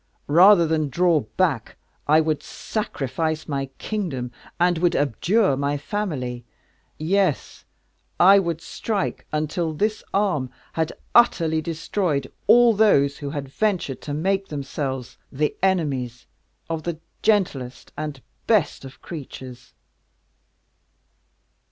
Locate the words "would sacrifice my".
2.21-3.67